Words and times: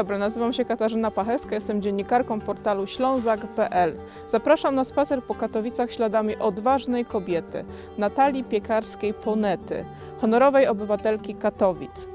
dobry, 0.00 0.18
nazywam 0.18 0.52
się 0.52 0.64
Katarzyna 0.64 1.10
Pachelska, 1.10 1.54
jestem 1.54 1.82
dziennikarką 1.82 2.40
portalu 2.40 2.86
ślązak.pl. 2.86 3.98
Zapraszam 4.26 4.74
na 4.74 4.84
spacer 4.84 5.22
po 5.22 5.34
Katowicach 5.34 5.92
śladami 5.92 6.36
odważnej 6.36 7.04
kobiety, 7.04 7.64
Natalii 7.98 8.44
Piekarskiej-Ponety, 8.44 9.84
honorowej 10.20 10.66
obywatelki 10.66 11.34
Katowic. 11.34 12.08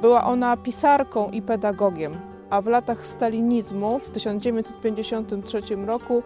Była 0.00 0.24
ona 0.24 0.56
pisarką 0.56 1.30
i 1.30 1.42
pedagogiem, 1.42 2.16
a 2.50 2.60
w 2.60 2.66
latach 2.66 3.06
stalinizmu 3.06 3.98
w 3.98 4.10
1953 4.10 5.60
roku 5.86 6.22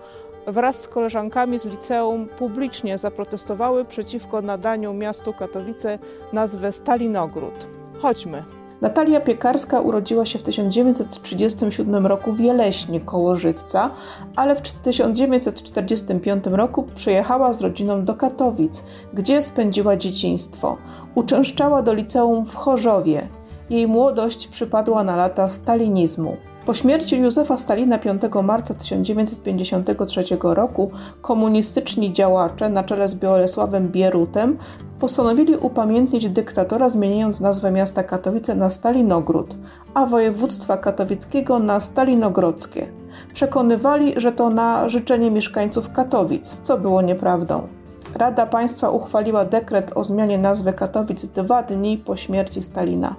wraz 0.47 0.83
z 0.83 0.89
koleżankami 0.89 1.59
z 1.59 1.65
liceum 1.65 2.29
publicznie 2.39 2.99
zaprotestowały 2.99 3.85
przeciwko 3.85 4.43
nadaniu 4.43 4.95
miastu 4.95 5.33
Katowice 5.33 5.99
nazwę 6.33 6.73
Stalinogród. 6.73 7.69
Chodźmy. 8.03 8.58
Natalia 8.81 9.21
Piekarska 9.21 9.81
urodziła 9.81 10.27
się 10.27 10.39
w 10.39 10.43
1937 10.43 12.07
roku 12.07 12.33
w 12.33 12.41
Jeleśnie 12.41 13.01
koło 13.01 13.37
Żywca, 13.37 13.91
ale 14.37 14.57
w 14.57 14.61
1945 14.61 16.45
roku 16.47 16.83
przyjechała 16.95 17.53
z 17.53 17.61
rodziną 17.61 18.05
do 18.05 18.15
Katowic, 18.15 18.85
gdzie 19.15 19.43
spędziła 19.43 19.97
dzieciństwo. 19.97 20.77
Uczęszczała 21.15 21.83
do 21.83 21.95
liceum 21.95 22.45
w 22.45 22.55
Chorzowie. 22.55 23.29
Jej 23.71 23.87
młodość 23.87 24.49
przypadła 24.49 25.05
na 25.05 25.17
lata 25.17 25.49
stalinizmu. 25.49 26.37
Po 26.67 26.75
śmierci 26.75 27.19
Józefa 27.19 27.59
Stalina 27.59 27.99
5 27.99 28.23
marca 28.43 28.75
1953 28.75 30.25
roku 30.43 30.91
komunistyczni 31.21 32.13
działacze 32.13 32.69
na 32.69 32.85
czele 32.85 33.09
z 33.09 33.15
Bolesławem 33.15 33.89
Bierutem 33.89 34.59
postanowili 35.01 35.57
upamiętnić 35.57 36.31
dyktatora, 36.31 36.89
zmieniając 36.89 37.41
nazwę 37.41 37.71
miasta 37.71 38.03
Katowice 38.03 38.55
na 38.55 38.71
Stalinogród, 38.71 39.57
a 39.95 40.07
województwa 40.07 40.77
katowickiego 40.77 41.59
na 41.59 41.81
Stalinogrodzkie. 41.81 42.87
Przekonywali, 43.35 44.13
że 44.17 44.33
to 44.33 44.51
na 44.51 44.89
życzenie 44.89 45.31
mieszkańców 45.31 45.93
Katowic, 45.93 46.61
co 46.61 46.79
było 46.79 47.03
nieprawdą. 47.03 47.69
Rada 48.15 48.47
Państwa 48.47 48.91
uchwaliła 48.91 49.45
dekret 49.45 49.93
o 49.95 50.05
zmianie 50.05 50.39
nazwy 50.39 50.73
Katowic 50.73 51.27
dwa 51.27 51.63
dni 51.63 51.99
po 51.99 52.17
śmierci 52.17 52.63
Stalina. 52.63 53.17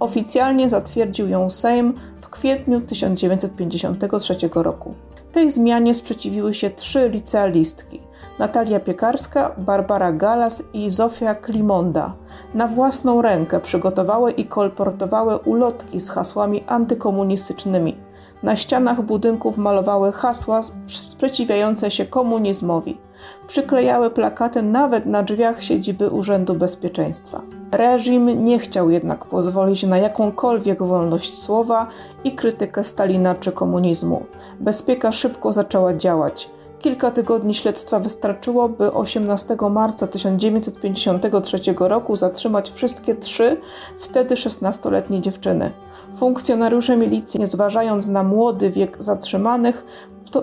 Oficjalnie 0.00 0.68
zatwierdził 0.68 1.28
ją 1.28 1.50
Sejm 1.50 1.94
w 2.20 2.28
kwietniu 2.28 2.80
1953 2.80 4.36
roku. 4.54 4.94
Tej 5.32 5.50
zmianie 5.50 5.94
sprzeciwiły 5.94 6.54
się 6.54 6.70
trzy 6.70 7.08
licealistki: 7.08 8.01
Natalia 8.42 8.80
Piekarska, 8.80 9.54
Barbara 9.58 10.12
Galas 10.12 10.62
i 10.72 10.90
Zofia 10.90 11.34
Klimonda. 11.34 12.12
Na 12.54 12.68
własną 12.68 13.22
rękę 13.22 13.60
przygotowały 13.60 14.30
i 14.30 14.44
kolportowały 14.44 15.38
ulotki 15.38 16.00
z 16.00 16.10
hasłami 16.10 16.64
antykomunistycznymi. 16.66 17.96
Na 18.42 18.56
ścianach 18.56 19.02
budynków 19.02 19.58
malowały 19.58 20.12
hasła 20.12 20.60
sprzeciwiające 20.86 21.90
się 21.90 22.06
komunizmowi. 22.06 22.98
Przyklejały 23.46 24.10
plakaty 24.10 24.62
nawet 24.62 25.06
na 25.06 25.22
drzwiach 25.22 25.62
siedziby 25.62 26.10
Urzędu 26.10 26.54
Bezpieczeństwa. 26.54 27.42
Reżim 27.72 28.44
nie 28.44 28.58
chciał 28.58 28.90
jednak 28.90 29.24
pozwolić 29.24 29.82
na 29.82 29.98
jakąkolwiek 29.98 30.82
wolność 30.82 31.38
słowa 31.38 31.86
i 32.24 32.32
krytykę 32.32 32.84
Stalina 32.84 33.34
czy 33.34 33.52
komunizmu. 33.52 34.26
Bezpieka 34.60 35.12
szybko 35.12 35.52
zaczęła 35.52 35.94
działać. 35.94 36.50
Kilka 36.82 37.10
tygodni 37.10 37.54
śledztwa 37.54 37.98
wystarczyło, 37.98 38.68
by 38.68 38.92
18 38.92 39.56
marca 39.70 40.06
1953 40.06 41.58
roku 41.78 42.16
zatrzymać 42.16 42.70
wszystkie 42.70 43.14
trzy, 43.14 43.60
wtedy 43.98 44.34
16-letnie 44.34 45.20
dziewczyny. 45.20 45.72
Funkcjonariusze 46.16 46.96
milicji, 46.96 47.40
nie 47.40 47.46
zważając 47.46 48.06
na 48.06 48.22
młody 48.22 48.70
wiek 48.70 48.96
zatrzymanych, 49.02 49.84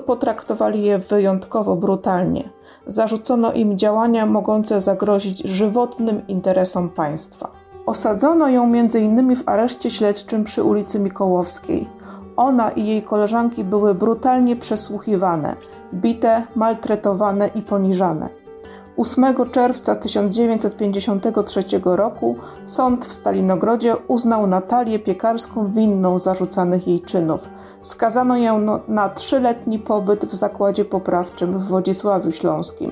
potraktowali 0.06 0.84
je 0.84 1.00
wyjątkowo 1.00 1.76
brutalnie. 1.76 2.50
Zarzucono 2.88 3.54
im 3.54 3.78
działania 3.78 4.26
mogące 4.26 4.82
zagrozić 4.82 5.40
żywotnym 5.40 6.28
interesom 6.28 6.90
państwa. 6.90 7.52
Osadzono 7.86 8.50
ją 8.50 8.64
m.in. 8.64 9.36
w 9.36 9.44
areszcie 9.46 9.90
śledczym 9.90 10.44
przy 10.44 10.64
ulicy 10.64 11.00
Mikołowskiej. 11.00 11.90
Ona 12.36 12.70
i 12.70 12.88
jej 12.88 13.04
koleżanki 13.04 13.64
były 13.64 13.96
brutalnie 13.96 14.56
przesłuchiwane, 14.56 15.56
bite, 15.94 16.44
maltretowane 16.56 17.48
i 17.48 17.62
poniżane. 17.62 18.40
8 18.98 19.36
czerwca 19.52 19.96
1953 19.96 21.64
roku 21.84 22.36
sąd 22.66 23.06
w 23.06 23.14
Stalinogrodzie 23.14 23.96
uznał 24.08 24.48
Natalię 24.48 25.00
Piekarską 25.00 25.72
winną 25.72 26.20
zarzucanych 26.20 26.88
jej 26.88 27.02
czynów. 27.02 27.50
Skazano 27.82 28.38
ją 28.38 28.60
no, 28.60 28.80
na 28.88 29.10
trzyletni 29.10 29.80
pobyt 29.80 30.26
w 30.26 30.36
zakładzie 30.36 30.86
poprawczym 30.86 31.60
w 31.60 31.68
Wodzisławiu 31.68 32.32
Śląskim. 32.32 32.92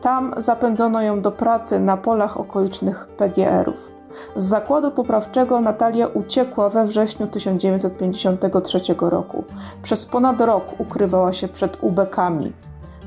Tam 0.00 0.34
zapędzono 0.36 1.02
ją 1.02 1.20
do 1.20 1.32
pracy 1.32 1.80
na 1.80 1.96
polach 1.96 2.36
okolicznych 2.36 3.06
PGR-ów. 3.16 3.99
Z 4.36 4.44
zakładu 4.44 4.90
poprawczego 4.90 5.60
Natalia 5.60 6.06
uciekła 6.06 6.68
we 6.68 6.86
wrześniu 6.86 7.26
1953 7.26 8.80
roku. 9.00 9.44
Przez 9.82 10.06
ponad 10.06 10.40
rok 10.40 10.80
ukrywała 10.80 11.32
się 11.32 11.48
przed 11.48 11.78
ubekami. 11.80 12.52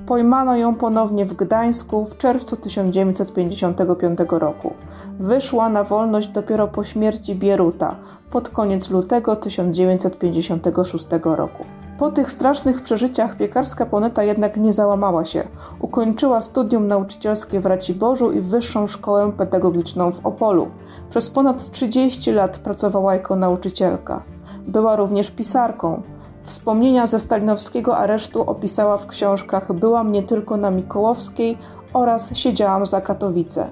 Pojmano 0.05 0.57
ją 0.57 0.75
ponownie 0.75 1.25
w 1.25 1.33
Gdańsku 1.33 2.05
w 2.05 2.17
czerwcu 2.17 2.55
1955 2.55 4.19
roku. 4.29 4.73
Wyszła 5.19 5.69
na 5.69 5.83
wolność 5.83 6.27
dopiero 6.27 6.67
po 6.67 6.83
śmierci 6.83 7.35
Bieruta 7.35 7.95
pod 8.31 8.49
koniec 8.49 8.89
lutego 8.89 9.35
1956 9.35 11.07
roku. 11.23 11.65
Po 11.97 12.11
tych 12.11 12.31
strasznych 12.31 12.81
przeżyciach 12.81 13.37
piekarska 13.37 13.85
Poneta 13.85 14.23
jednak 14.23 14.57
nie 14.57 14.73
załamała 14.73 15.25
się. 15.25 15.43
Ukończyła 15.79 16.41
studium 16.41 16.87
nauczycielskie 16.87 17.59
w 17.59 17.65
Raciborzu 17.65 18.31
i 18.31 18.41
wyższą 18.41 18.87
szkołę 18.87 19.31
pedagogiczną 19.37 20.11
w 20.11 20.25
Opolu. 20.25 20.71
Przez 21.09 21.29
ponad 21.29 21.71
30 21.71 22.31
lat 22.31 22.57
pracowała 22.57 23.13
jako 23.13 23.35
nauczycielka. 23.35 24.23
Była 24.67 24.95
również 24.95 25.31
pisarką. 25.31 26.01
Wspomnienia 26.43 27.07
ze 27.07 27.19
stalinowskiego 27.19 27.97
aresztu 27.97 28.41
opisała 28.41 28.97
w 28.97 29.07
książkach 29.07 29.73
Byłam 29.73 30.11
nie 30.11 30.23
tylko 30.23 30.57
na 30.57 30.71
Mikołowskiej 30.71 31.57
oraz 31.93 32.35
Siedziałam 32.35 32.85
za 32.85 33.01
Katowice. 33.01 33.71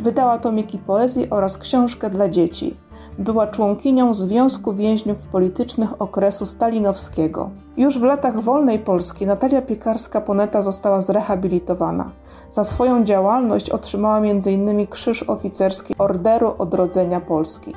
Wydała 0.00 0.38
tomiki 0.38 0.78
poezji 0.78 1.30
oraz 1.30 1.58
książkę 1.58 2.10
dla 2.10 2.28
dzieci. 2.28 2.76
Była 3.18 3.46
członkinią 3.46 4.14
Związku 4.14 4.74
Więźniów 4.74 5.26
Politycznych 5.26 6.02
okresu 6.02 6.46
stalinowskiego. 6.46 7.50
Już 7.76 7.98
w 7.98 8.02
latach 8.02 8.40
wolnej 8.40 8.78
Polski 8.78 9.26
Natalia 9.26 9.62
Piekarska-Poneta 9.62 10.62
została 10.62 11.00
zrehabilitowana. 11.00 12.10
Za 12.50 12.64
swoją 12.64 13.04
działalność 13.04 13.70
otrzymała 13.70 14.18
m.in. 14.18 14.86
Krzyż 14.86 15.22
Oficerski 15.22 15.94
Orderu 15.98 16.54
Odrodzenia 16.58 17.20
Polski. 17.20 17.74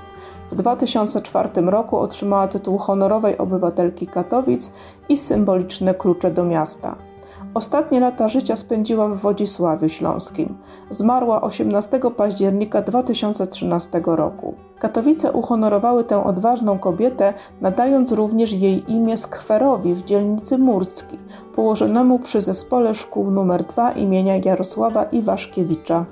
W 0.52 0.56
2004 0.56 1.50
roku 1.62 1.98
otrzymała 1.98 2.48
tytuł 2.48 2.78
honorowej 2.78 3.38
obywatelki 3.38 4.08
Katowic 4.08 4.72
i 5.10 5.18
symboliczne 5.18 5.94
klucze 5.94 6.32
do 6.32 6.46
miasta. 6.46 6.96
Ostatnie 7.53 8.00
lata 8.00 8.30
życia 8.30 8.56
spędziła 8.56 9.08
w 9.08 9.18
Wodzisławiu 9.18 9.90
Śląskim. 9.90 10.58
Zmarła 10.90 11.41
18 11.41 12.00
października 12.18 12.81
2013 12.81 14.02
roku. 14.06 14.53
Katowice 14.80 15.31
uhonorowały 15.31 16.03
tę 16.03 16.24
odważną 16.24 16.80
kobietę, 16.80 17.34
nadając 17.62 18.12
również 18.12 18.52
jej 18.52 18.91
imię 18.91 19.18
skwerowi 19.18 19.94
w 19.94 20.03
dzielnicy 20.03 20.58
Murcki, 20.58 21.19
położonemu 21.56 22.19
przy 22.19 22.41
zespole 22.41 22.96
szkół 22.96 23.28
nr 23.28 23.64
2 23.64 23.91
imienia 23.91 24.34
Jarosława 24.46 25.03
Iwaszkiewicza. 25.03 26.05